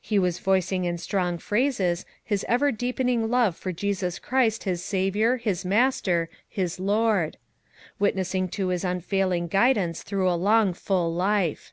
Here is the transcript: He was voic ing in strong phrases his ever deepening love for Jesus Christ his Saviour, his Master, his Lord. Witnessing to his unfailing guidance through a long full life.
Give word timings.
He 0.00 0.18
was 0.18 0.40
voic 0.40 0.72
ing 0.72 0.86
in 0.86 0.98
strong 0.98 1.38
phrases 1.38 2.04
his 2.24 2.44
ever 2.48 2.72
deepening 2.72 3.30
love 3.30 3.56
for 3.56 3.70
Jesus 3.70 4.18
Christ 4.18 4.64
his 4.64 4.82
Saviour, 4.84 5.36
his 5.36 5.64
Master, 5.64 6.28
his 6.48 6.80
Lord. 6.80 7.36
Witnessing 8.00 8.48
to 8.48 8.70
his 8.70 8.82
unfailing 8.82 9.46
guidance 9.46 10.02
through 10.02 10.28
a 10.28 10.34
long 10.34 10.72
full 10.74 11.14
life. 11.14 11.72